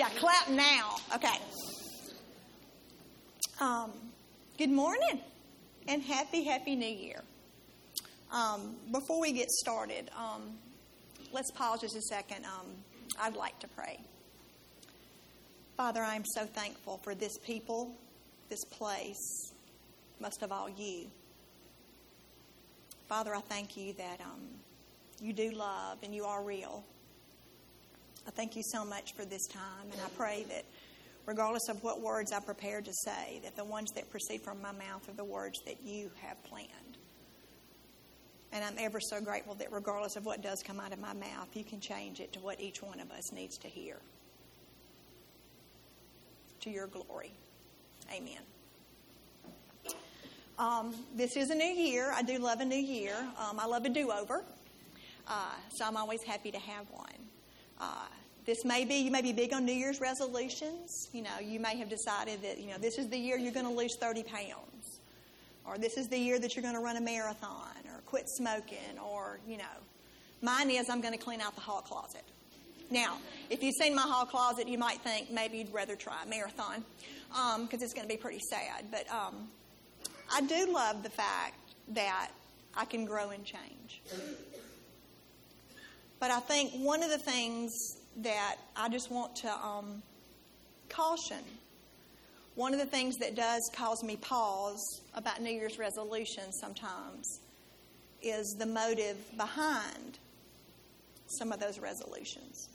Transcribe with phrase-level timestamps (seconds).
[0.00, 0.96] Yeah, clap now.
[1.14, 1.36] Okay.
[3.60, 3.92] Um,
[4.56, 5.20] good morning
[5.88, 7.22] and happy, happy new year.
[8.32, 10.56] Um, before we get started, um,
[11.32, 12.46] let's pause just a second.
[12.46, 12.68] Um,
[13.20, 14.00] I'd like to pray.
[15.76, 17.94] Father, I'm so thankful for this people,
[18.48, 19.52] this place,
[20.18, 21.10] most of all you.
[23.06, 24.48] Father, I thank you that um,
[25.20, 26.86] you do love and you are real.
[28.30, 30.64] I thank you so much for this time, and I pray that
[31.26, 34.70] regardless of what words I prepare to say, that the ones that proceed from my
[34.70, 36.70] mouth are the words that you have planned.
[38.52, 41.48] And I'm ever so grateful that regardless of what does come out of my mouth,
[41.54, 43.96] you can change it to what each one of us needs to hear.
[46.60, 47.32] To your glory.
[48.14, 48.42] Amen.
[50.56, 52.12] Um, this is a new year.
[52.14, 53.16] I do love a new year.
[53.40, 54.44] Um, I love a do over.
[55.26, 57.10] Uh, so I'm always happy to have one.
[57.80, 58.06] Uh,
[58.50, 61.08] this may be, you may be big on New Year's resolutions.
[61.12, 63.64] You know, you may have decided that, you know, this is the year you're going
[63.64, 64.98] to lose 30 pounds.
[65.64, 68.98] Or this is the year that you're going to run a marathon or quit smoking
[69.08, 69.78] or, you know.
[70.42, 72.24] Mine is I'm going to clean out the hall closet.
[72.90, 73.18] Now,
[73.50, 76.82] if you've seen my hall closet, you might think maybe you'd rather try a marathon
[77.28, 78.86] because um, it's going to be pretty sad.
[78.90, 79.46] But um,
[80.34, 81.54] I do love the fact
[81.90, 82.30] that
[82.76, 84.02] I can grow and change.
[86.18, 90.02] But I think one of the things that I just want to um,
[90.88, 91.44] caution,
[92.54, 97.40] one of the things that does cause me pause about New Year's resolutions sometimes
[98.22, 100.18] is the motive behind
[101.26, 102.68] some of those resolutions.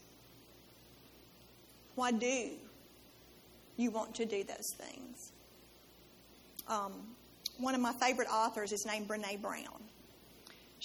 [1.96, 2.50] Why do
[3.78, 5.32] you want to do those things?
[6.68, 6.94] Um,
[7.58, 9.85] one of my favorite authors is named Brene Brown.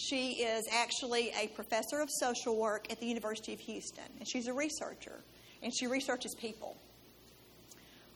[0.08, 4.48] She is actually a professor of social work at the University of Houston, and she's
[4.48, 5.20] a researcher,
[5.62, 6.76] and she researches people.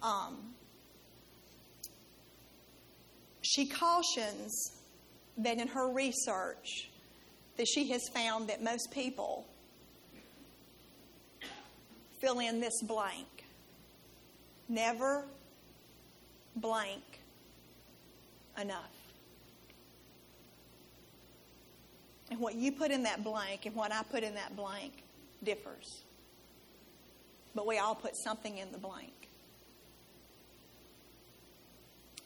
[0.03, 0.55] Um,
[3.43, 4.73] she cautions
[5.39, 6.89] that in her research
[7.57, 9.47] that she has found that most people
[12.21, 13.27] fill in this blank.
[14.69, 15.27] Never
[16.57, 17.03] blank
[18.61, 18.94] enough.
[22.35, 25.05] And what you put in that blank and what I put in that blank
[25.45, 26.03] differs.
[27.55, 29.13] But we all put something in the blank.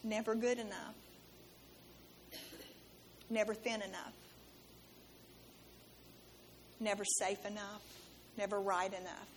[0.03, 0.95] Never good enough.
[3.29, 4.15] Never thin enough.
[6.81, 7.83] Never safe enough.
[8.39, 9.29] Never right enough.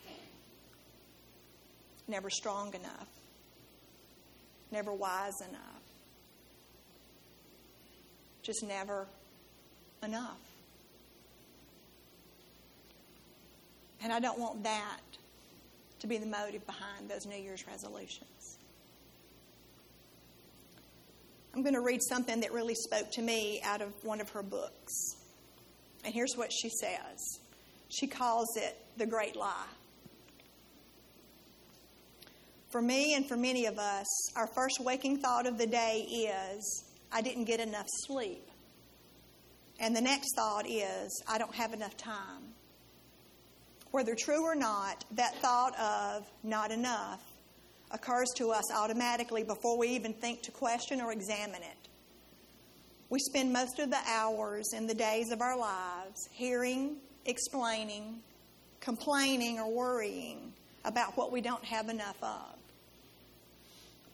[2.08, 3.10] Never strong enough.
[4.72, 5.82] Never wise enough.
[8.42, 9.06] Just never
[10.02, 10.38] enough.
[14.04, 15.00] And I don't want that
[16.00, 18.58] to be the motive behind those New Year's resolutions.
[21.54, 24.42] I'm going to read something that really spoke to me out of one of her
[24.42, 25.16] books.
[26.04, 27.40] And here's what she says
[27.90, 29.68] she calls it the great lie.
[32.72, 36.86] For me and for many of us, our first waking thought of the day is,
[37.12, 38.48] I didn't get enough sleep.
[39.78, 42.54] And the next thought is, I don't have enough time
[43.92, 47.22] whether true or not, that thought of not enough
[47.92, 51.90] occurs to us automatically before we even think to question or examine it.
[53.10, 58.20] We spend most of the hours in the days of our lives hearing, explaining,
[58.80, 60.54] complaining, or worrying
[60.86, 62.56] about what we don't have enough of.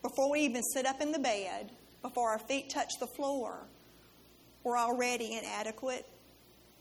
[0.01, 1.69] Before we even sit up in the bed,
[2.01, 3.59] before our feet touch the floor,
[4.63, 6.05] we're already inadequate,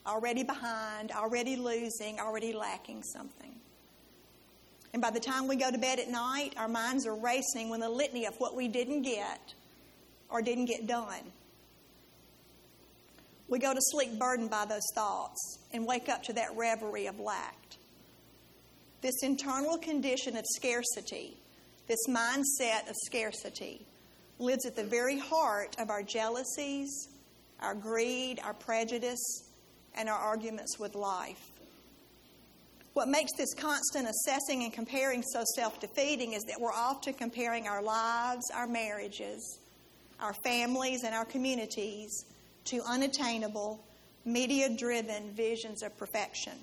[0.06, 3.54] already behind, already losing, already lacking something.
[4.92, 7.82] And by the time we go to bed at night, our minds are racing with
[7.82, 9.54] a litany of what we didn't get
[10.30, 11.32] or didn't get done.
[13.48, 17.20] We go to sleep burdened by those thoughts and wake up to that reverie of
[17.20, 17.56] lack.
[19.02, 21.36] This internal condition of scarcity,
[21.86, 23.86] this mindset of scarcity,
[24.38, 27.08] lives at the very heart of our jealousies,
[27.60, 29.45] our greed, our prejudice,
[29.96, 31.50] and our arguments with life.
[32.96, 37.68] What makes this constant assessing and comparing so self defeating is that we're often comparing
[37.68, 39.58] our lives, our marriages,
[40.18, 42.24] our families, and our communities
[42.64, 43.84] to unattainable,
[44.24, 46.54] media driven visions of perfection.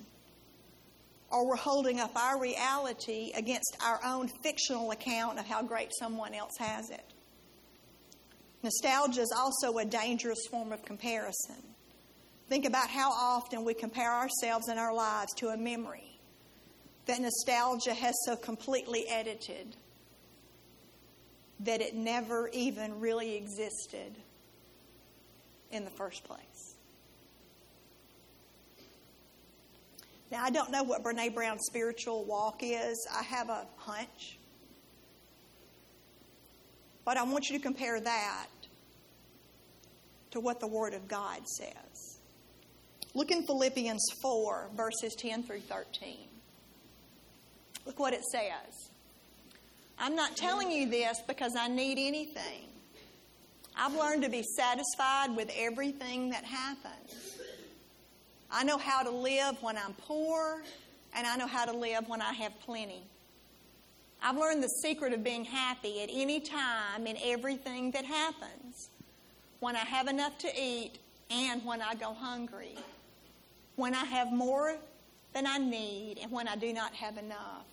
[1.30, 6.34] Or we're holding up our reality against our own fictional account of how great someone
[6.34, 7.12] else has it.
[8.62, 11.73] Nostalgia is also a dangerous form of comparison.
[12.48, 16.14] Think about how often we compare ourselves and our lives to a memory.
[17.06, 19.76] that nostalgia has so completely edited
[21.60, 24.16] that it never even really existed
[25.70, 26.76] in the first place.
[30.30, 33.06] Now, I don't know what Brene Brown's spiritual walk is.
[33.14, 34.38] I have a hunch.
[37.04, 38.46] But I want you to compare that
[40.32, 41.83] to what the Word of God says.
[43.14, 46.16] Look in Philippians 4, verses 10 through 13.
[47.86, 48.90] Look what it says.
[49.98, 52.66] I'm not telling you this because I need anything.
[53.76, 57.38] I've learned to be satisfied with everything that happens.
[58.50, 60.62] I know how to live when I'm poor,
[61.14, 63.02] and I know how to live when I have plenty.
[64.22, 68.88] I've learned the secret of being happy at any time in everything that happens.
[69.60, 70.98] When I have enough to eat
[71.30, 72.76] and when I go hungry.
[73.76, 74.76] When I have more
[75.34, 77.66] than I need and when I do not have enough.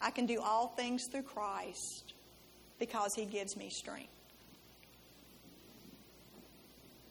[0.00, 2.12] I can do all things through Christ
[2.78, 4.12] because He gives me strength.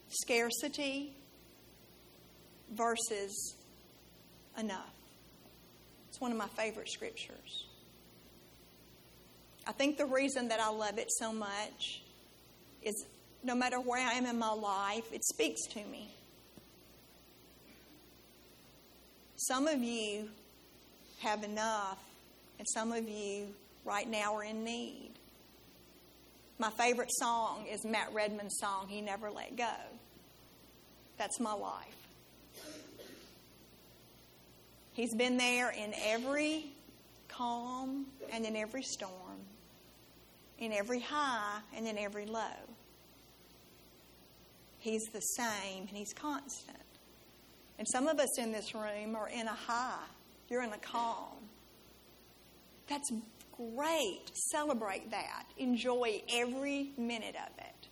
[0.08, 1.12] Scarcity
[2.72, 3.56] versus
[4.56, 4.94] enough.
[6.08, 7.66] It's one of my favorite scriptures.
[9.66, 12.02] I think the reason that I love it so much
[12.82, 13.04] is
[13.42, 16.08] no matter where I am in my life, it speaks to me.
[19.38, 20.28] Some of you
[21.20, 22.02] have enough
[22.58, 23.46] and some of you
[23.84, 25.12] right now are in need.
[26.58, 29.74] My favorite song is Matt Redman's song, He Never Let Go.
[31.18, 31.94] That's my life.
[34.92, 36.72] He's been there in every
[37.28, 39.38] calm and in every storm,
[40.58, 42.42] in every high and in every low.
[44.80, 46.77] He's the same and He's constant.
[47.78, 50.04] And some of us in this room are in a high,
[50.48, 51.36] you're in a calm.
[52.88, 53.10] That's
[53.52, 54.30] great.
[54.50, 55.44] Celebrate that.
[55.58, 57.88] Enjoy every minute of it.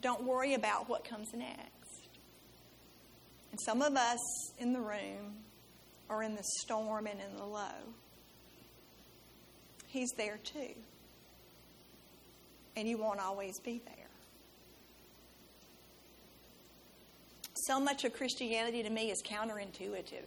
[0.00, 2.08] Don't worry about what comes next.
[3.50, 4.18] And some of us
[4.58, 5.36] in the room
[6.08, 7.94] are in the storm and in the low.
[9.86, 10.74] He's there too.
[12.76, 14.01] And you won't always be there.
[17.66, 20.26] So much of Christianity to me is counterintuitive.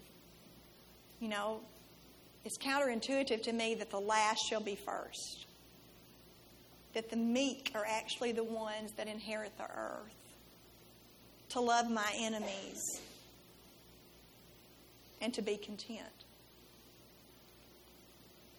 [1.19, 1.59] You know,
[2.45, 5.45] it's counterintuitive to me that the last shall be first,
[6.93, 10.13] that the meek are actually the ones that inherit the earth,
[11.49, 13.01] to love my enemies,
[15.21, 16.05] and to be content.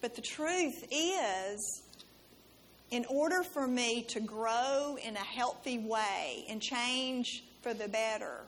[0.01, 1.81] But the truth is,
[2.91, 8.41] in order for me to grow in a healthy way and change for the better,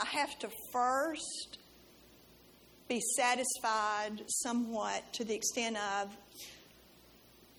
[0.00, 1.58] I have to first
[2.88, 6.16] be satisfied somewhat to the extent of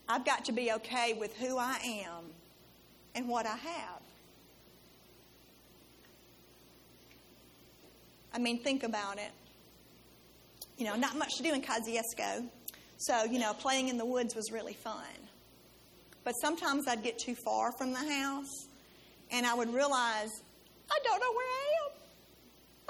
[0.09, 1.77] I've got to be okay with who I
[2.07, 2.25] am
[3.15, 4.01] and what I have.
[8.33, 9.31] I mean, think about it.
[10.77, 12.47] You know, not much to do in Kosciusko.
[12.97, 15.05] So, you know, playing in the woods was really fun.
[16.23, 18.67] But sometimes I'd get too far from the house
[19.31, 20.29] and I would realize
[20.91, 21.81] I don't know where I am.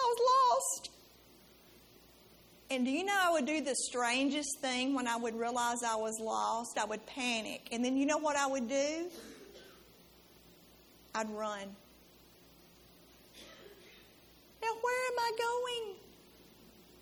[0.02, 0.20] I was
[0.52, 0.90] lost.
[2.70, 5.96] And do you know I would do the strangest thing when I would realize I
[5.96, 6.78] was lost?
[6.80, 7.68] I would panic.
[7.72, 9.10] And then you know what I would do?
[11.14, 11.76] I'd run.
[14.62, 15.96] Now, where am I going?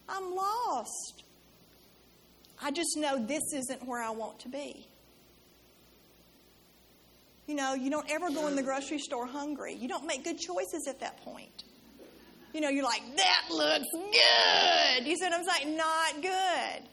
[0.09, 1.23] I'm lost.
[2.61, 4.87] I just know this isn't where I want to be.
[7.45, 9.75] You know, you don't ever go in the grocery store hungry.
[9.75, 11.58] You don't make good choices at that point.
[12.53, 15.07] You know, you're like, that looks good.
[15.07, 15.77] You see what I'm saying?
[15.77, 16.89] Not good.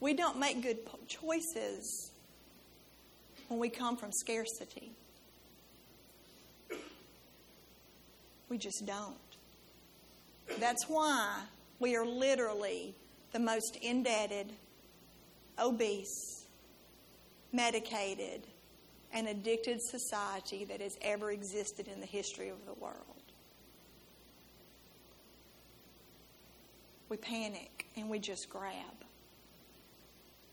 [0.00, 2.10] We don't make good choices
[3.48, 4.92] when we come from scarcity.
[8.48, 9.16] We just don't.
[10.60, 11.42] That's why
[11.78, 12.94] we are literally
[13.32, 14.52] the most indebted,
[15.58, 16.46] obese,
[17.52, 18.46] medicated,
[19.16, 23.00] and addicted society that has ever existed in the history of the world.
[27.08, 28.74] We panic and we just grab.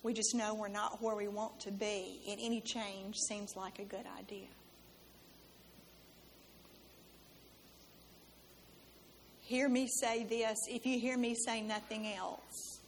[0.02, 3.80] We just know we're not where we want to be, and any change seems like
[3.80, 4.48] a good idea.
[9.42, 12.80] Hear me say this if you hear me say nothing else.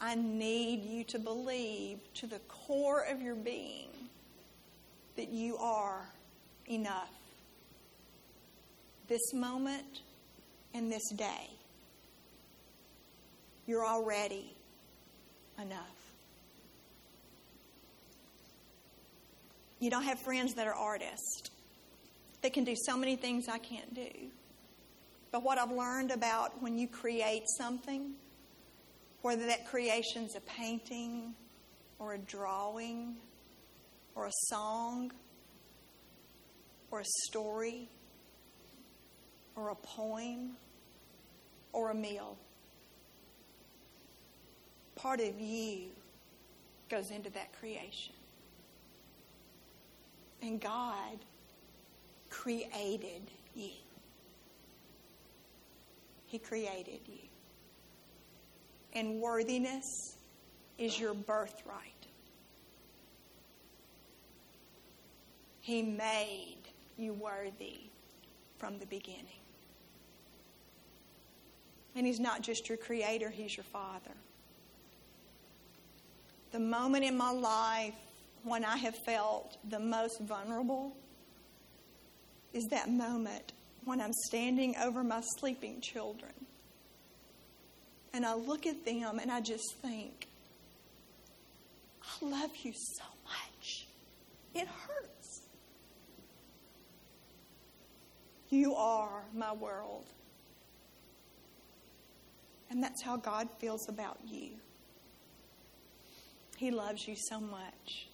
[0.00, 3.90] I need you to believe to the core of your being
[5.20, 6.08] that you are
[6.66, 7.10] enough.
[9.06, 10.00] This moment
[10.72, 11.50] and this day.
[13.66, 14.56] You're already
[15.60, 15.76] enough.
[19.78, 21.50] You don't have friends that are artists
[22.40, 24.08] that can do so many things I can't do.
[25.32, 28.12] But what I've learned about when you create something,
[29.20, 31.34] whether that creation's a painting
[31.98, 33.16] or a drawing
[34.20, 35.10] or a song
[36.90, 37.88] or a story
[39.56, 40.50] or a poem
[41.72, 42.36] or a meal,
[44.94, 45.86] part of you
[46.90, 48.12] goes into that creation.
[50.42, 51.18] And God
[52.28, 53.22] created
[53.54, 53.70] you.
[56.26, 57.26] He created you.
[58.92, 60.16] And worthiness
[60.76, 61.99] is your birthright.
[65.60, 66.56] He made
[66.96, 67.78] you worthy
[68.58, 69.26] from the beginning.
[71.94, 74.14] And He's not just your creator, He's your Father.
[76.52, 77.94] The moment in my life
[78.42, 80.96] when I have felt the most vulnerable
[82.52, 83.52] is that moment
[83.84, 86.32] when I'm standing over my sleeping children.
[88.12, 90.26] And I look at them and I just think,
[92.02, 93.86] I love you so much.
[94.54, 95.19] It hurts.
[98.50, 100.04] You are my world.
[102.68, 104.50] And that's how God feels about you.
[106.56, 108.08] He loves you so much.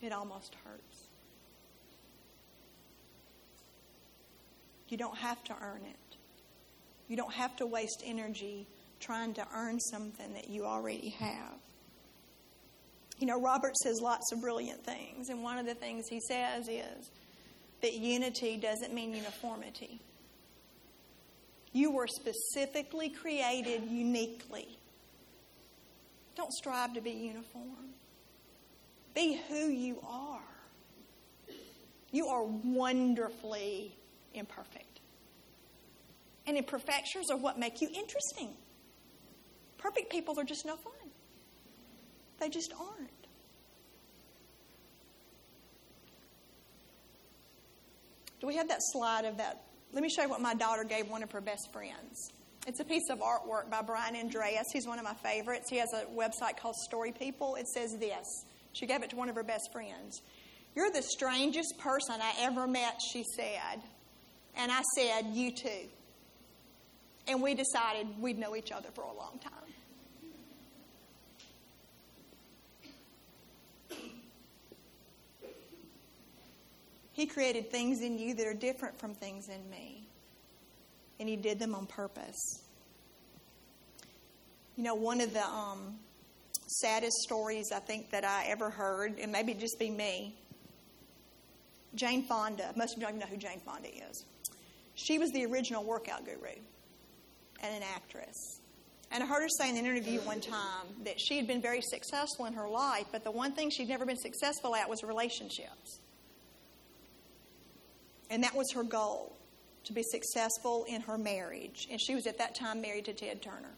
[0.00, 1.08] It almost hurts.
[4.88, 6.16] You don't have to earn it.
[7.08, 8.66] You don't have to waste energy
[9.00, 11.58] trying to earn something that you already have.
[13.18, 16.68] You know, Robert says lots of brilliant things, and one of the things he says
[16.68, 17.10] is
[17.84, 20.00] that unity doesn't mean uniformity.
[21.74, 24.78] You were specifically created uniquely.
[26.34, 27.90] Don't strive to be uniform.
[29.14, 30.40] Be who you are.
[32.10, 33.94] You are wonderfully
[34.32, 35.00] imperfect.
[36.46, 38.54] And imperfections are what make you interesting.
[39.76, 41.10] Perfect people are just no fun.
[42.38, 43.10] They just aren't.
[48.44, 49.62] Do we have that slide of that?
[49.92, 52.30] Let me show you what my daughter gave one of her best friends.
[52.66, 54.66] It's a piece of artwork by Brian Andreas.
[54.70, 55.70] He's one of my favorites.
[55.70, 57.54] He has a website called Story People.
[57.54, 58.44] It says this.
[58.74, 60.20] She gave it to one of her best friends.
[60.76, 63.80] You're the strangest person I ever met, she said.
[64.58, 65.88] And I said, You too.
[67.26, 69.72] And we decided we'd know each other for a long time.
[77.14, 80.06] He created things in you that are different from things in me.
[81.18, 82.62] And He did them on purpose.
[84.76, 85.94] You know, one of the um,
[86.66, 90.34] saddest stories I think that I ever heard, and maybe just be me,
[91.94, 92.72] Jane Fonda.
[92.76, 94.24] Most of you don't even know who Jane Fonda is.
[94.96, 96.56] She was the original workout guru
[97.62, 98.60] and an actress.
[99.12, 101.80] And I heard her say in an interview one time that she had been very
[101.80, 106.00] successful in her life, but the one thing she'd never been successful at was relationships.
[108.30, 109.36] And that was her goal
[109.84, 111.86] to be successful in her marriage.
[111.90, 113.74] And she was at that time married to Ted Turner.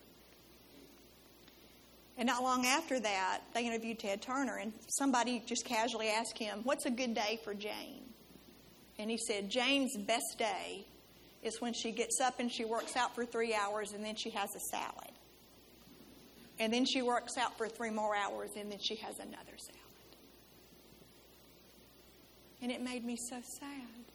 [2.19, 6.61] And not long after that, they interviewed Ted Turner, and somebody just casually asked him,
[6.65, 8.05] What's a good day for Jane?
[8.99, 10.87] And he said, Jane's best day
[11.43, 14.31] is when she gets up and she works out for three hours and then she
[14.31, 15.13] has a salad.
[16.59, 19.81] And then she works out for three more hours and then she has another salad.
[22.63, 24.06] And it made me so sad.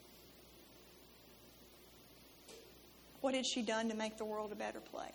[3.21, 5.11] What had she done to make the world a better place?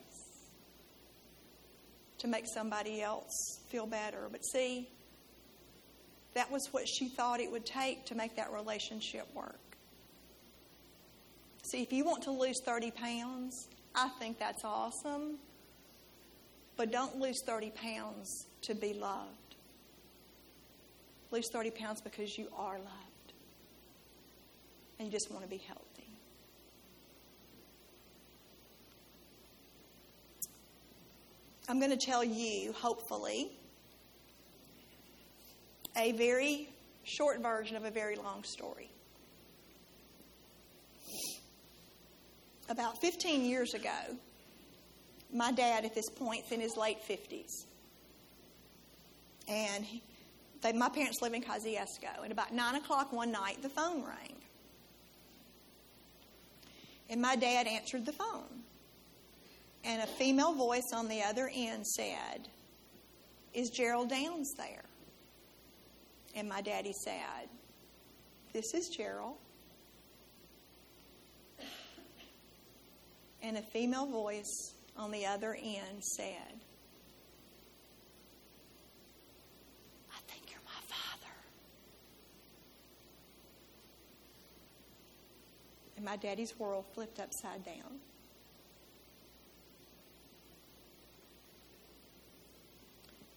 [2.18, 4.28] To make somebody else feel better.
[4.30, 4.88] But see,
[6.34, 9.58] that was what she thought it would take to make that relationship work.
[11.64, 15.38] See, if you want to lose 30 pounds, I think that's awesome.
[16.76, 19.56] But don't lose 30 pounds to be loved.
[21.30, 23.32] Lose 30 pounds because you are loved.
[24.98, 25.96] And you just want to be healthy.
[31.68, 33.50] I'm going to tell you, hopefully,
[35.96, 36.68] a very
[37.02, 38.88] short version of a very long story.
[42.68, 44.16] About 15 years ago,
[45.32, 47.64] my dad at this point is in his late 50s.
[49.49, 50.02] And he,
[50.62, 52.23] they, my parents live in Kosciusko.
[52.23, 54.37] And about 9 o'clock one night, the phone rang.
[57.08, 58.65] And my dad answered the phone.
[59.87, 62.49] And a female voice on the other end said,
[63.55, 64.83] Is Gerald Downs there?
[66.35, 67.49] And my daddy said,
[68.52, 69.37] This is Gerald.
[73.43, 76.61] And a female voice on the other end said,
[80.11, 81.35] I think you're my father.
[85.97, 88.00] And my daddy's world flipped upside down.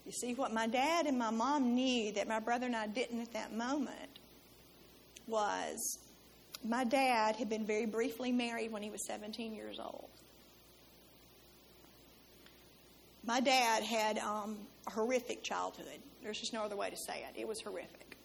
[0.09, 3.21] You see, what my dad and my mom knew that my brother and I didn't
[3.21, 4.17] at that moment
[5.27, 5.99] was
[6.67, 10.09] my dad had been very briefly married when he was 17 years old.
[13.23, 15.99] My dad had um, a horrific childhood.
[16.23, 17.39] There's just no other way to say it.
[17.39, 18.17] It was horrific.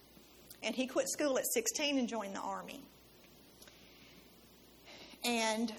[0.62, 2.80] And he quit school at 16 and joined the Army.
[5.22, 5.70] And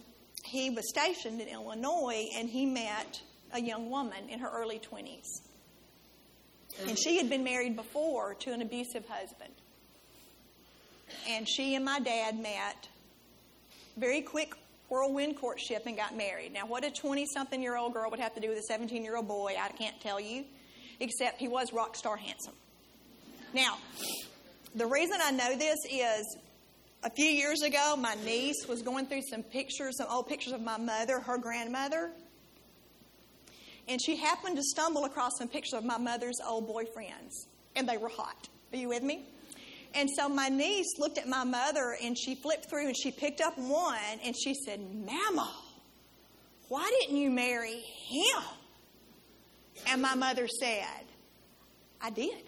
[0.44, 3.20] he was stationed in Illinois and he met
[3.52, 5.45] a young woman in her early 20s.
[6.88, 9.54] And she had been married before to an abusive husband.
[11.28, 12.90] And she and my dad met
[13.98, 14.54] very quick
[14.90, 16.54] whirlwind courtship and got married.
[16.54, 19.04] Now, what a 20 something year old girl would have to do with a 17
[19.04, 20.46] year old boy, I can't tell you,
[21.00, 22.54] except he was rock star handsome.
[23.54, 23.78] Now,
[24.76, 26.38] the reason I know this is
[27.04, 30.62] a few years ago, my niece was going through some pictures, some old pictures of
[30.62, 32.12] my mother, her grandmother,
[33.88, 37.98] and she happened to stumble across some pictures of my mother's old boyfriends, and they
[37.98, 38.50] were hot.
[38.74, 39.26] Are you with me?
[39.94, 43.40] And so my niece looked at my mother and she flipped through and she picked
[43.40, 45.50] up one and she said, Mama,
[46.68, 48.44] why didn't you marry him?
[49.88, 51.06] And my mother said,
[52.02, 52.44] I did.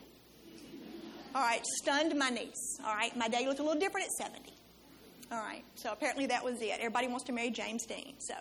[1.34, 2.79] All right, stunned my niece.
[2.86, 4.53] All right, my day looked a little different at 70.
[5.32, 6.79] All right, so apparently that was it.
[6.79, 8.15] Everybody wants to marry James Dean.
[8.20, 8.34] So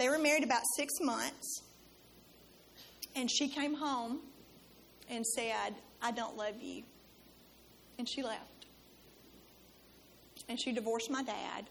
[0.00, 1.62] they were married about six months,
[3.14, 4.20] and she came home
[5.10, 6.84] and said, I don't love you.
[7.98, 8.64] And she left.
[10.48, 11.68] And she divorced my dad.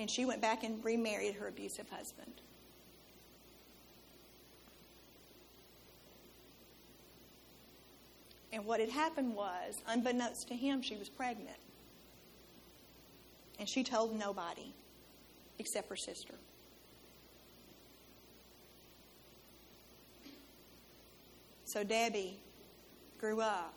[0.00, 2.40] And she went back and remarried her abusive husband.
[8.52, 11.58] And what had happened was, unbeknownst to him, she was pregnant.
[13.60, 14.74] And she told nobody
[15.58, 16.34] except her sister.
[21.64, 22.40] So Debbie
[23.18, 23.74] grew up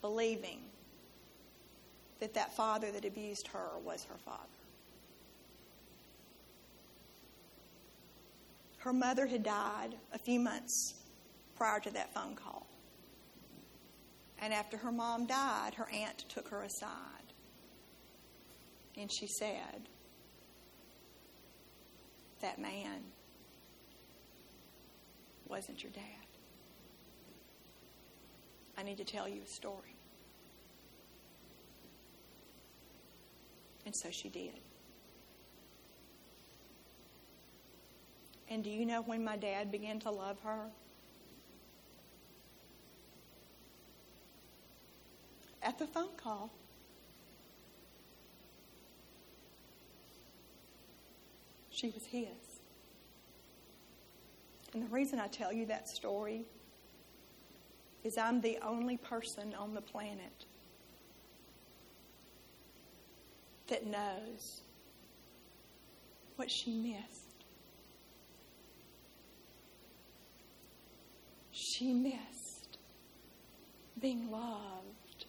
[0.00, 0.60] believing
[2.20, 4.38] that that father that abused her was her father.
[8.78, 10.94] Her mother had died a few months
[11.56, 12.66] prior to that phone call.
[14.40, 17.32] And after her mom died, her aunt took her aside.
[18.96, 19.88] And she said,
[22.42, 23.00] that man
[25.48, 26.02] wasn't your dad.
[28.76, 29.96] I need to tell you a story.
[33.86, 34.60] And so she did.
[38.48, 40.66] And do you know when my dad began to love her?
[45.62, 46.50] At the phone call.
[51.72, 52.28] She was his.
[54.74, 56.44] And the reason I tell you that story
[58.04, 60.46] is I'm the only person on the planet
[63.68, 64.62] that knows
[66.36, 67.44] what she missed.
[71.52, 72.78] She missed
[74.00, 75.26] being loved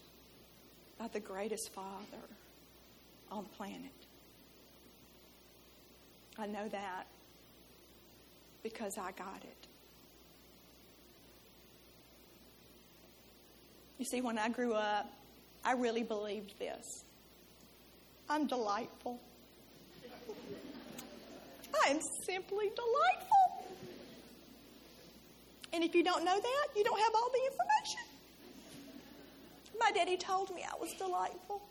[0.98, 2.28] by the greatest father
[3.32, 4.03] on the planet.
[6.38, 7.08] I know that
[8.64, 9.68] because I got it.
[14.00, 15.12] You see, when I grew up,
[15.64, 17.06] I really believed this.
[18.30, 19.20] I'm delightful.
[21.86, 23.76] I am simply delightful.
[25.74, 28.02] And if you don't know that, you don't have all the information.
[29.80, 31.62] My daddy told me I was delightful.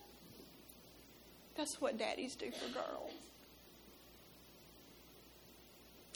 [1.56, 3.11] That's what daddies do for girls.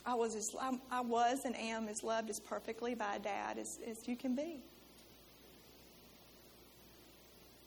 [0.07, 0.55] I was as
[0.91, 4.37] I was and am as loved as perfectly by a dad as, as you can
[4.37, 4.63] be.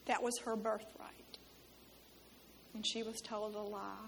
[0.06, 1.38] That was her birthright.
[2.74, 4.08] And she was told a lie.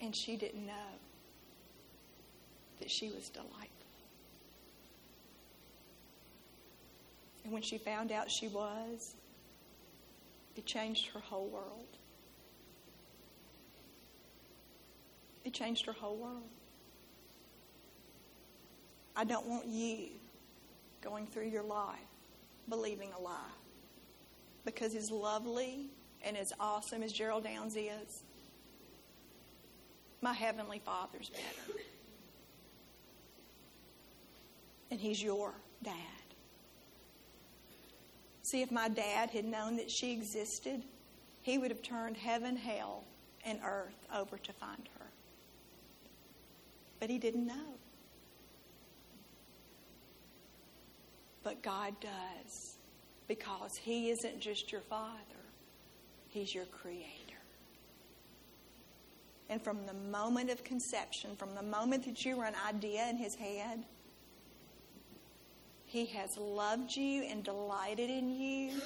[0.00, 0.72] And she didn't know
[2.78, 3.66] that she was delightful.
[7.44, 9.14] And when she found out she was,
[10.56, 11.99] it changed her whole world.
[15.44, 16.42] It changed her whole world.
[19.16, 20.08] I don't want you
[21.00, 21.98] going through your life
[22.68, 23.38] believing a lie.
[24.64, 25.86] Because as lovely
[26.22, 28.22] and as awesome as Gerald Downs is,
[30.20, 31.80] my Heavenly Father's better.
[34.90, 35.94] And He's your dad.
[38.42, 40.82] See, if my dad had known that she existed,
[41.42, 43.04] he would have turned heaven, hell,
[43.44, 45.06] and earth over to find her.
[47.00, 47.74] But he didn't know.
[51.42, 52.76] But God does
[53.26, 55.16] because He isn't just your Father,
[56.28, 57.06] He's your Creator.
[59.48, 63.16] And from the moment of conception, from the moment that you were an idea in
[63.16, 63.84] His head,
[65.86, 68.80] He has loved you and delighted in you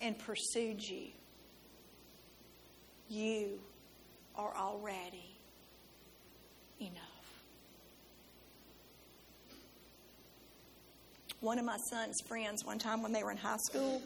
[0.00, 1.08] and pursued you.
[3.08, 3.58] You
[4.36, 5.36] are already
[6.80, 7.14] enough.
[11.44, 14.00] One of my son's friends one time when they were in high school.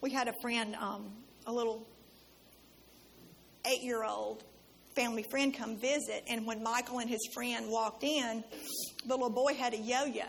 [0.00, 1.10] We had a friend, um,
[1.46, 1.84] a little
[3.66, 4.44] eight year old
[4.94, 8.44] family friend come visit, and when Michael and his friend walked in,
[9.04, 10.22] the little boy had a yo yo.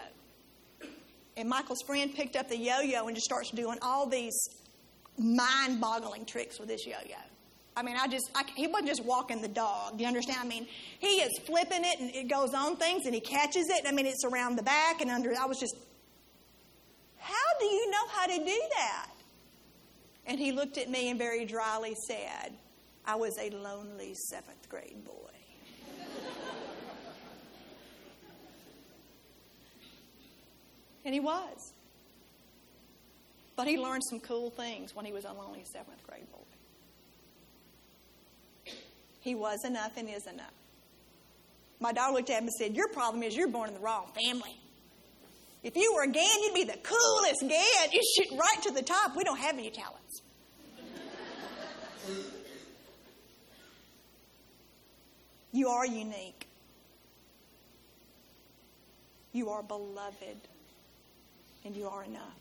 [1.38, 4.36] And Michael's friend picked up the yo yo and just starts doing all these
[5.20, 7.16] mind boggling tricks with this yo yo.
[7.76, 9.98] I mean, I just, I, he wasn't just walking the dog.
[9.98, 10.40] Do you understand?
[10.42, 10.66] I mean,
[10.98, 13.86] he is flipping it and it goes on things and he catches it.
[13.88, 15.32] I mean, it's around the back and under.
[15.40, 15.76] I was just
[17.60, 19.10] do you know how to do that?
[20.26, 22.54] And he looked at me and very dryly said,
[23.06, 25.14] I was a lonely seventh grade boy.
[31.06, 31.74] and he was.
[33.56, 36.40] But he learned some cool things when he was a lonely seventh grade boy.
[39.22, 40.54] He was enough and is enough.
[41.80, 44.12] My daughter looked at him and said, Your problem is you're born in the wrong
[44.14, 44.58] family.
[45.68, 47.92] If you were a Gann, you'd be the coolest Gann.
[47.92, 49.18] You'd shoot right to the top.
[49.18, 50.22] We don't have any talents.
[55.52, 56.48] you are unique.
[59.34, 60.38] You are beloved.
[61.66, 62.40] And you are enough.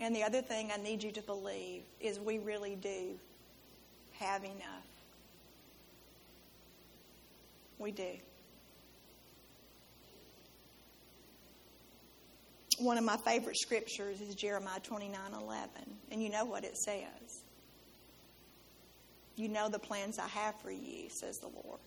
[0.00, 3.16] And the other thing I need you to believe is we really do
[4.18, 4.82] have enough.
[7.78, 8.16] We do.
[12.82, 15.70] One of my favorite scriptures is Jeremiah 29 11.
[16.10, 17.44] And you know what it says.
[19.36, 21.80] You know the plans I have for you, says the Lord.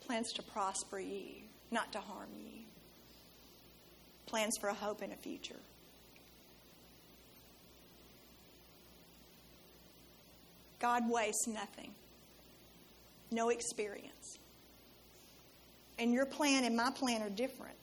[0.00, 2.62] Plans to prosper you, not to harm you.
[4.26, 5.60] Plans for a hope and a future.
[10.78, 11.94] God wastes nothing,
[13.30, 14.38] no experience.
[15.98, 17.81] And your plan and my plan are different.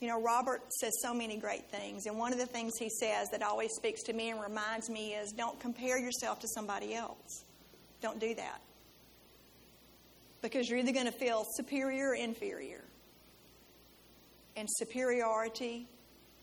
[0.00, 3.28] You know, Robert says so many great things, and one of the things he says
[3.32, 7.44] that always speaks to me and reminds me is don't compare yourself to somebody else.
[8.00, 8.62] Don't do that.
[10.40, 12.82] Because you're either going to feel superior or inferior.
[14.56, 15.86] And superiority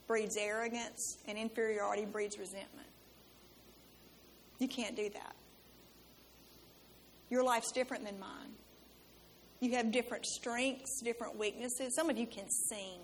[0.06, 2.88] breeds arrogance, and inferiority breeds resentment.
[4.60, 5.34] You can't do that.
[7.28, 8.52] Your life's different than mine.
[9.60, 11.94] You have different strengths, different weaknesses.
[11.96, 13.00] Some of you can sing.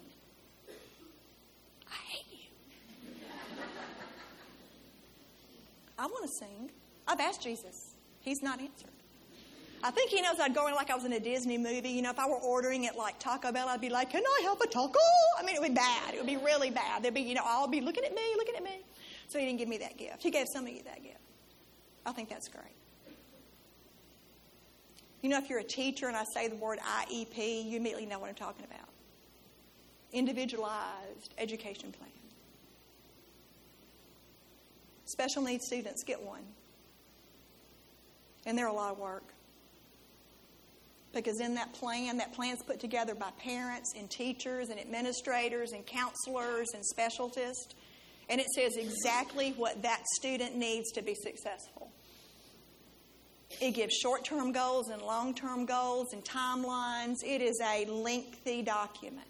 [5.99, 6.71] I want to sing.
[7.07, 7.95] I've asked Jesus.
[8.21, 8.91] He's not answered.
[9.83, 11.91] I think he knows I'd go in like I was in a Disney movie.
[11.91, 14.41] You know, if I were ordering at like Taco Bell, I'd be like, "Can I
[14.45, 14.99] have a taco?"
[15.39, 16.15] I mean, it would be bad.
[16.15, 17.03] It would be really bad.
[17.03, 18.83] There'd be, you know, I'll be looking at me, looking at me.
[19.29, 20.23] So he didn't give me that gift.
[20.23, 21.19] He gave some of you that gift.
[22.07, 22.65] I think that's great.
[25.21, 28.19] You know, if you're a teacher and I say the word IEP, you immediately know
[28.19, 28.89] what I'm talking about.
[30.13, 32.11] Individualized education plan.
[35.07, 36.43] Special needs students get one.
[38.47, 39.25] And they're a lot of work.
[41.13, 45.87] Because in that plan, that plan's put together by parents and teachers and administrators and
[45.87, 47.75] counselors and specialists.
[48.29, 51.93] And it says exactly what that student needs to be successful.
[53.61, 57.19] It gives short term goals and long term goals and timelines.
[57.23, 59.27] It is a lengthy document.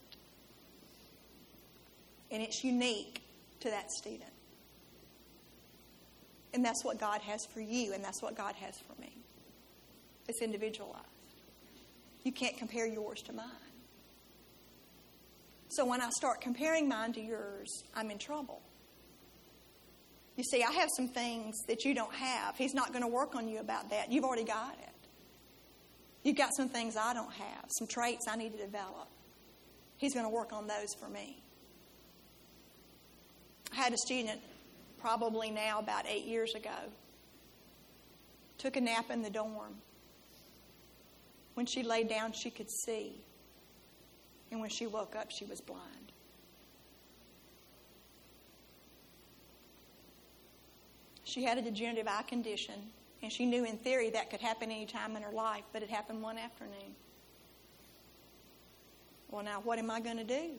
[2.30, 3.22] And it's unique
[3.60, 4.30] to that student.
[6.54, 9.12] And that's what God has for you, and that's what God has for me.
[10.28, 11.04] It's individualized.
[12.22, 13.46] You can't compare yours to mine.
[15.68, 18.62] So when I start comparing mine to yours, I'm in trouble.
[20.36, 22.56] You see, I have some things that you don't have.
[22.56, 24.12] He's not going to work on you about that.
[24.12, 24.88] You've already got it.
[26.22, 29.08] You've got some things I don't have, some traits I need to develop.
[29.98, 31.42] He's going to work on those for me.
[33.72, 34.40] I had a student
[35.04, 36.70] probably now about eight years ago.
[38.56, 39.74] Took a nap in the dorm.
[41.52, 43.12] When she laid down, she could see.
[44.50, 46.12] And when she woke up, she was blind.
[51.24, 52.80] She had a degenerative eye condition,
[53.22, 55.90] and she knew in theory that could happen any time in her life, but it
[55.90, 56.94] happened one afternoon.
[59.30, 60.52] Well, now what am I going to do?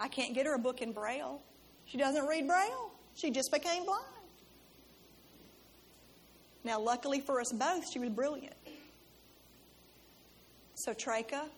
[0.00, 1.40] I can't get her a book in Braille.
[1.84, 2.97] She doesn't read Braille.
[3.18, 4.04] She just became blind.
[6.62, 8.54] Now, luckily for us both, she was brilliant.
[10.74, 11.48] So Treka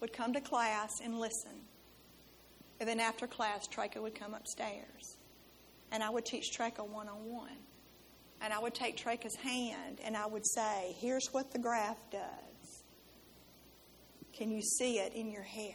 [0.00, 1.52] would come to class and listen.
[2.78, 5.16] And then after class, Treka would come upstairs
[5.90, 7.56] and I would teach Treka one on one.
[8.40, 12.84] And I would take Treka's hand and I would say, Here's what the graph does.
[14.32, 15.74] Can you see it in your head?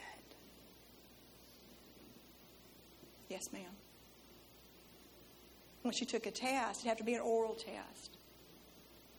[3.29, 3.71] Yes, ma'am.
[5.87, 8.17] When she took a test, it'd have to be an oral test.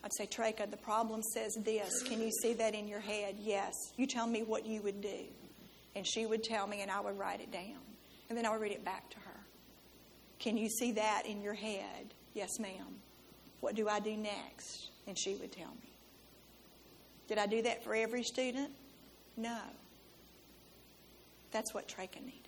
[0.05, 2.03] I'd say, Treka, the problem says this.
[2.03, 3.37] Can you see that in your head?
[3.39, 3.73] Yes.
[3.97, 5.25] You tell me what you would do.
[5.97, 7.81] And she would tell me, and I would write it down.
[8.29, 9.41] And then I would read it back to her.
[10.41, 12.13] Can you see that in your head?
[12.35, 13.01] Yes, ma'am.
[13.61, 14.91] What do I do next?
[15.07, 15.91] And she would tell me.
[17.29, 18.73] Did I do that for every student?
[19.39, 19.59] No.
[21.51, 22.48] That's what Treka needed.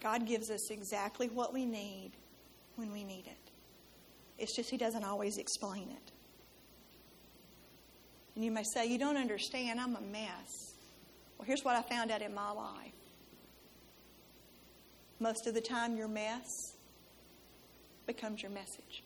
[0.00, 2.12] God gives us exactly what we need
[2.76, 3.50] when we need it.
[4.38, 6.12] It's just He doesn't always explain it.
[8.34, 10.74] And you may say, You don't understand, I'm a mess.
[11.38, 12.92] Well, here's what I found out in my life
[15.20, 16.46] most of the time, your mess
[18.06, 19.04] becomes your message.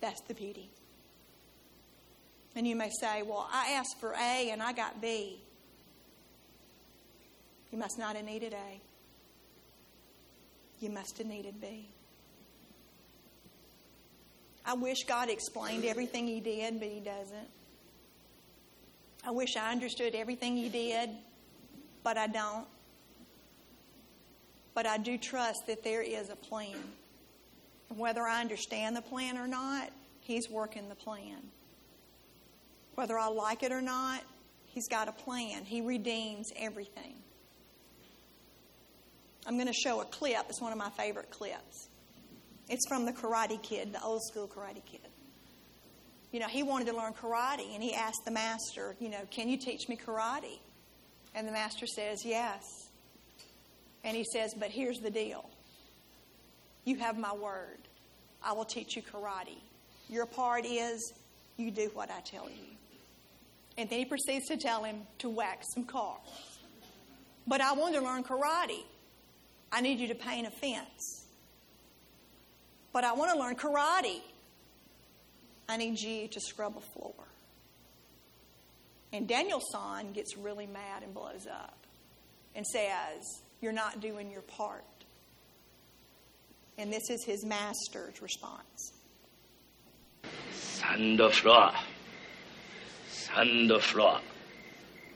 [0.00, 0.70] That's the beauty.
[2.56, 5.43] And you may say, Well, I asked for A and I got B.
[7.74, 8.80] You must not have needed A.
[10.78, 11.88] You must have needed B.
[14.64, 17.48] I wish God explained everything He did, but He doesn't.
[19.26, 21.10] I wish I understood everything He did,
[22.04, 22.68] but I don't.
[24.72, 26.78] But I do trust that there is a plan.
[27.90, 31.38] And whether I understand the plan or not, He's working the plan.
[32.94, 34.22] Whether I like it or not,
[34.64, 35.64] He's got a plan.
[35.64, 37.23] He redeems everything.
[39.46, 40.46] I'm going to show a clip.
[40.48, 41.88] It's one of my favorite clips.
[42.68, 45.00] It's from the Karate Kid, the old school Karate Kid.
[46.32, 49.48] You know, he wanted to learn karate, and he asked the master, you know, can
[49.48, 50.58] you teach me karate?
[51.32, 52.64] And the master says, yes.
[54.02, 55.48] And he says, But here's the deal
[56.84, 57.78] you have my word.
[58.42, 59.62] I will teach you karate.
[60.08, 61.14] Your part is
[61.56, 62.76] you do what I tell you.
[63.78, 66.18] And then he proceeds to tell him to wax some cars.
[67.46, 68.82] But I want to learn karate.
[69.74, 71.24] I need you to paint a fence.
[72.92, 74.20] But I want to learn karate.
[75.68, 77.14] I need you to scrub a floor.
[79.12, 81.76] And Daniel-san gets really mad and blows up
[82.54, 84.84] and says, you're not doing your part.
[86.78, 88.92] And this is his master's response.
[90.52, 91.20] Sand
[93.80, 94.20] floor.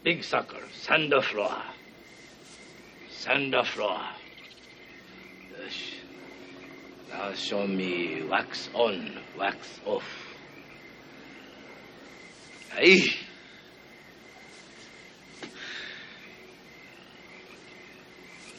[0.03, 0.59] Big circle.
[0.73, 1.55] Sand floor.
[7.09, 7.19] Floor.
[7.19, 10.05] Now show me wax on, wax off.
[12.75, 13.03] Hey.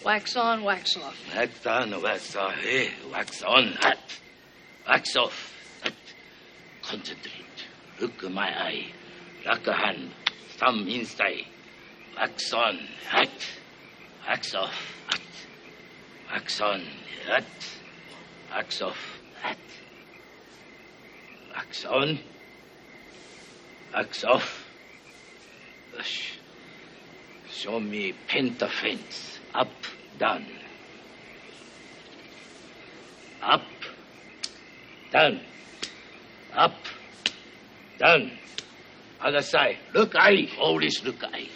[0.04, 1.16] Wax on, wax off.
[1.36, 2.54] Wax on, wax off.
[2.56, 3.98] Hey, wax on, hot.
[4.88, 5.94] Wax off, hot.
[6.82, 7.46] Concentrate.
[8.00, 8.88] Look at my eye.
[9.46, 10.12] Lock a hand.
[10.58, 11.46] Thumb inside.
[12.18, 13.30] Wax on, hot.
[14.28, 14.74] Wax off,
[15.08, 15.22] hot.
[16.32, 16.82] Wax on,
[17.28, 17.44] hot.
[18.52, 19.58] Wax off, hot.
[21.54, 22.20] Wax on.
[23.94, 24.66] Wax off.
[27.50, 29.40] Show me paint fence.
[29.54, 29.68] Up,
[30.18, 30.46] down.
[33.42, 33.62] Up,
[35.12, 35.42] down.
[36.54, 36.76] Up,
[37.98, 38.32] down.
[39.22, 39.78] Other side.
[39.94, 40.48] Look eye.
[40.60, 41.50] Always look eye.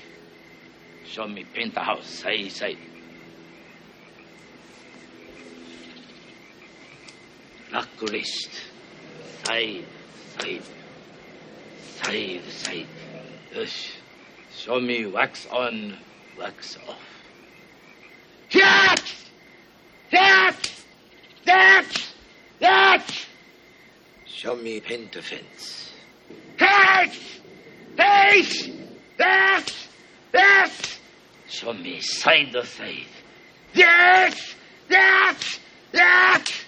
[1.06, 2.08] Show me paint house.
[2.08, 2.78] Side, side.
[7.74, 8.62] Akkulist.
[9.46, 9.86] Side,
[10.40, 10.62] side,
[12.04, 12.88] side, side.
[13.54, 13.92] Yes.
[14.56, 15.98] Show me wax on,
[16.38, 17.00] wax off.
[18.52, 19.26] Yes.
[20.12, 20.86] Yes.
[21.46, 22.14] Yes.
[22.60, 23.26] Yes.
[24.26, 25.92] Show me pentafence.
[26.60, 27.18] Yes.
[27.98, 28.70] Face!
[29.20, 29.88] Yes.
[30.34, 31.00] Yes.
[31.48, 33.06] Show me side to side.
[33.74, 34.56] Yes!
[34.90, 35.60] Yes.
[35.94, 36.63] Yes.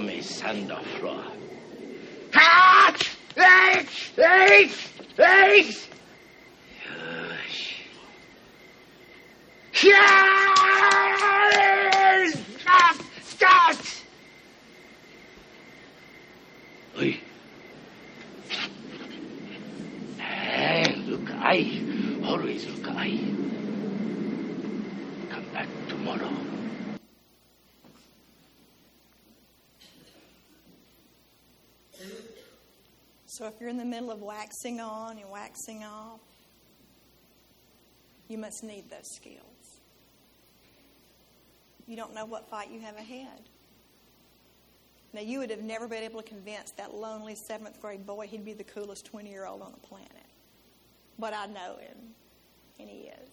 [0.00, 1.22] Me sand or floor.
[2.32, 3.16] Yes!
[3.36, 4.12] Yes!
[4.16, 4.88] Yes!
[5.18, 5.88] Yes!
[9.82, 12.34] Yes!
[12.60, 12.96] Stop!
[13.22, 13.76] Stop!
[16.98, 17.20] Oi.
[20.16, 21.70] Hey, look, I
[22.24, 23.18] always look, I.
[25.28, 26.30] Come back tomorrow.
[33.40, 36.20] So if you're in the middle of waxing on and waxing off,
[38.28, 39.80] you must need those skills.
[41.86, 43.48] You don't know what fight you have ahead.
[45.14, 48.44] Now, you would have never been able to convince that lonely seventh grade boy he'd
[48.44, 50.10] be the coolest 20 year old on the planet.
[51.18, 51.96] But I know him,
[52.78, 53.30] and he is.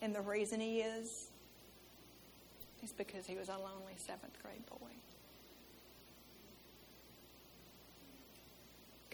[0.00, 1.30] And the reason he is,
[2.84, 4.92] is because he was a lonely seventh grade boy.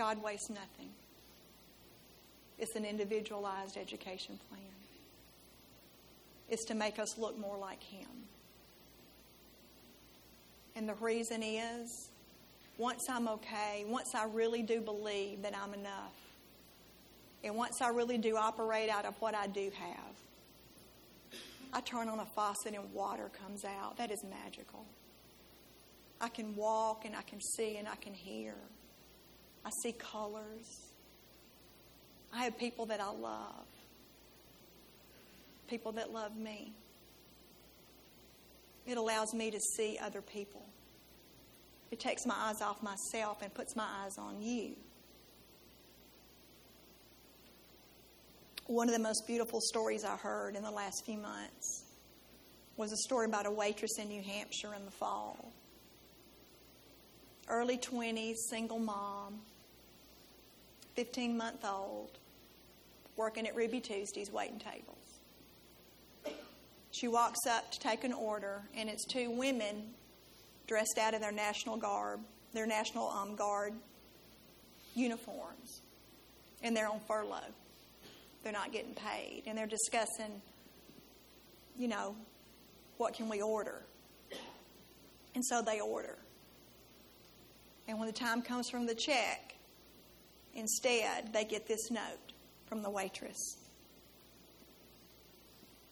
[0.03, 0.89] God wastes nothing.
[2.59, 4.63] It's an individualized education plan.
[6.49, 8.09] It's to make us look more like Him.
[10.75, 12.09] And the reason is
[12.79, 16.17] once I'm okay, once I really do believe that I'm enough,
[17.45, 21.41] and once I really do operate out of what I do have,
[21.73, 23.99] I turn on a faucet and water comes out.
[23.99, 24.85] That is magical.
[26.21, 28.57] I can walk and I can see and I can hear.
[29.65, 30.93] I see colors.
[32.33, 33.67] I have people that I love,
[35.69, 36.73] people that love me.
[38.87, 40.65] It allows me to see other people.
[41.91, 44.75] It takes my eyes off myself and puts my eyes on you.
[48.67, 51.85] One of the most beautiful stories I heard in the last few months
[52.77, 55.53] was a story about a waitress in New Hampshire in the fall.
[57.49, 59.41] Early 20s, single mom,
[60.95, 62.19] 15 month old,
[63.17, 64.97] working at Ruby Tuesdays, waiting tables.
[66.91, 69.95] She walks up to take an order, and it's two women
[70.67, 72.21] dressed out in their National Guard,
[72.53, 73.73] their National um, Guard
[74.95, 75.81] uniforms,
[76.63, 77.41] and they're on furlough.
[78.43, 80.43] They're not getting paid, and they're discussing,
[81.79, 82.15] you know,
[82.99, 83.83] what can we order?
[85.35, 86.19] And so they order.
[87.89, 89.57] And when the time comes from the check,
[90.55, 92.33] instead they get this note
[92.67, 93.57] from the waitress.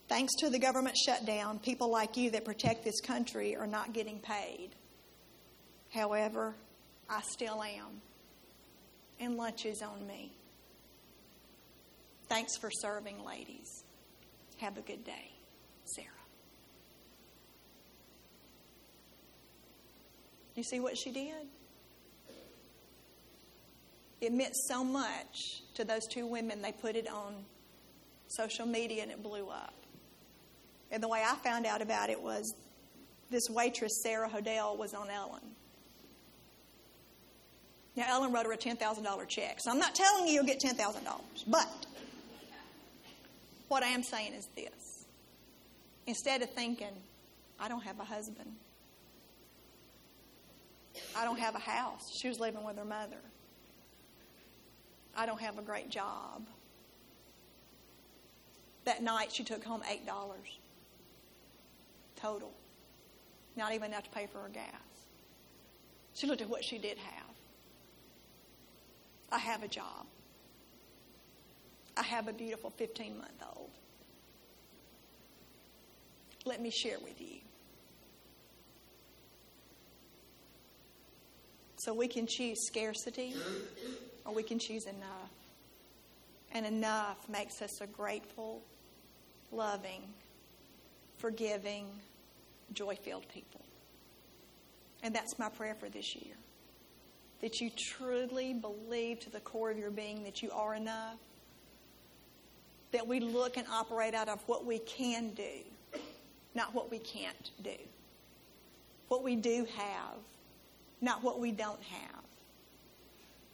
[0.08, 4.18] Thanks to the government shutdown, people like you that protect this country are not getting
[4.18, 4.70] paid.
[5.92, 6.56] However,
[7.08, 8.00] I still am.
[9.20, 10.32] And lunch is on me.
[12.28, 13.84] Thanks for serving, ladies.
[14.58, 15.32] Have a good day,
[15.84, 16.06] Sarah.
[20.54, 21.46] You see what she did?
[24.20, 27.34] It meant so much to those two women, they put it on
[28.28, 29.74] social media and it blew up.
[30.90, 32.54] And the way I found out about it was
[33.30, 35.40] this waitress, Sarah Hodell, was on Ellen.
[37.96, 39.58] Now, Ellen wrote her a $10,000 check.
[39.60, 40.76] So I'm not telling you you'll get $10,000.
[41.46, 41.68] But
[43.68, 45.06] what I am saying is this
[46.06, 46.88] instead of thinking,
[47.58, 48.50] I don't have a husband,
[51.16, 53.18] I don't have a house, she was living with her mother,
[55.16, 56.46] I don't have a great job.
[58.84, 60.08] That night, she took home $8
[62.16, 62.52] total.
[63.56, 64.72] Not even enough to pay for her gas.
[66.14, 67.26] She looked at what she did have.
[69.32, 70.06] I have a job.
[71.96, 73.70] I have a beautiful 15 month old.
[76.44, 77.38] Let me share with you.
[81.78, 83.34] So we can choose scarcity
[84.24, 85.30] or we can choose enough.
[86.52, 88.62] And enough makes us a grateful,
[89.52, 90.02] loving,
[91.18, 91.86] forgiving,
[92.72, 93.60] joy filled people.
[95.02, 96.34] And that's my prayer for this year.
[97.40, 101.16] That you truly believe to the core of your being that you are enough.
[102.92, 105.98] That we look and operate out of what we can do,
[106.54, 107.76] not what we can't do.
[109.08, 110.18] What we do have,
[111.00, 112.19] not what we don't have.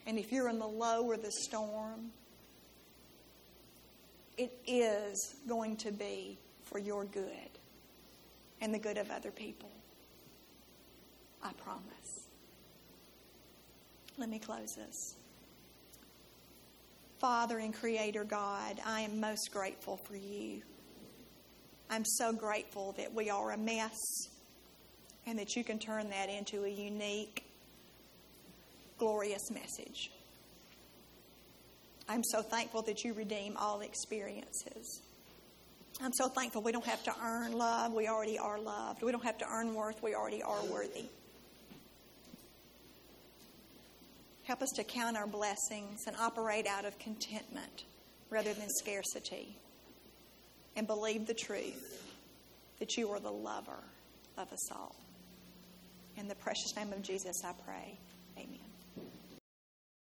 [0.07, 2.13] And if you're in the low or the storm,
[4.39, 7.59] it is going to be for your good
[8.61, 9.71] and the good of other people.
[11.43, 12.29] I promise.
[14.19, 15.17] Let me close this.
[17.19, 20.63] Father and Creator God, I am most grateful for you.
[21.89, 23.97] I'm so grateful that we are a mess
[25.27, 27.46] and that you can turn that into a unique,
[28.99, 30.11] glorious message.
[32.09, 35.03] I'm so thankful that you redeem all experiences.
[36.01, 39.03] I'm so thankful we don't have to earn love, we already are loved.
[39.03, 41.07] We don't have to earn worth, we already are worthy.
[44.45, 47.85] Help us to count our blessings and operate out of contentment
[48.31, 49.57] rather than scarcity.
[50.77, 52.15] And believe the truth
[52.79, 53.83] that you are the lover
[54.37, 54.95] of us all.
[56.17, 57.99] In the precious name of Jesus, I pray.